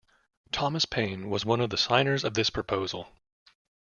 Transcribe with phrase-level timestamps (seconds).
[0.51, 3.09] Thomas Paine was one of the signers of this proposal.